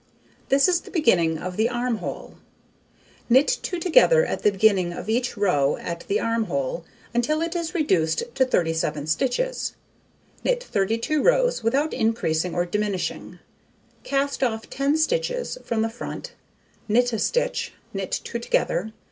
[0.49, 2.39] This is the beginning of the arm hole.
[3.29, 7.55] Knit 2 together at the beginning of each row at the arm hole, until it
[7.55, 9.73] is reduced to 37 stitches;
[10.43, 13.37] knit 32 rows without increasing or diminishing;
[14.03, 16.33] cast off 10 stitches from the front,
[16.87, 18.91] knit a stitch, knit 2 together.